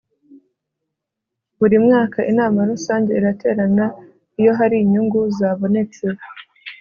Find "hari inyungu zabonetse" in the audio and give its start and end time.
4.59-6.05